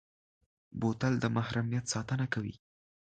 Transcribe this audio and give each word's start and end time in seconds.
بوتل 0.79 1.13
د 1.19 1.25
محرمیت 1.35 1.85
ساتنه 1.93 2.25
کوي. 2.33 2.55